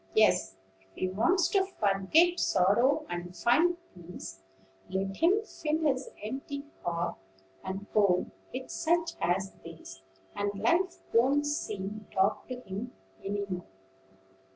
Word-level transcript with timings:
Yes: 0.15 0.55
if 0.79 0.89
he 0.95 1.09
wants 1.09 1.47
to 1.49 1.63
forget 1.79 2.39
sorrow 2.39 3.05
and 3.07 3.37
find 3.37 3.77
peace, 3.93 4.41
let 4.89 5.17
him 5.17 5.43
fill 5.43 5.77
his 5.83 6.09
empty 6.23 6.63
heart 6.83 7.17
and 7.63 7.85
home 7.93 8.31
with 8.51 8.71
such 8.71 9.13
as 9.21 9.51
these, 9.63 10.01
and 10.35 10.57
life 10.59 11.03
won't 11.13 11.45
seem 11.45 12.07
dark 12.11 12.47
to 12.47 12.55
him 12.61 12.93
any 13.23 13.45
more." 13.47 13.67